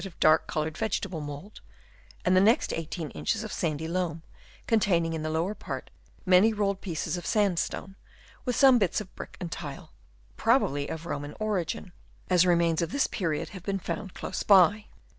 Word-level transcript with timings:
149 0.01 0.17
of 0.17 0.19
dark 0.19 0.47
coloured 0.47 0.77
vegetable 0.79 1.21
mould, 1.21 1.61
and 2.25 2.35
the 2.35 2.41
next 2.41 2.73
18 2.73 3.11
inches 3.11 3.43
of 3.43 3.53
sandy 3.53 3.87
loam, 3.87 4.23
containing 4.65 5.13
in 5.13 5.21
the 5.21 5.29
lower 5.29 5.53
part 5.53 5.91
many 6.25 6.51
rolled 6.53 6.81
pieces 6.81 7.17
of 7.17 7.23
saud 7.23 7.59
stone, 7.59 7.95
with 8.43 8.55
some 8.55 8.79
bits 8.79 8.99
of 8.99 9.13
brick 9.15 9.37
and 9.39 9.51
tile, 9.51 9.91
probably 10.37 10.87
of 10.87 11.05
Roman 11.05 11.35
origin, 11.39 11.91
as 12.31 12.47
remains 12.47 12.81
of 12.81 12.91
this 12.91 13.05
period 13.05 13.49
have 13.49 13.61
been 13.61 13.77
found 13.77 14.15
close 14.15 14.41
by. 14.41 14.85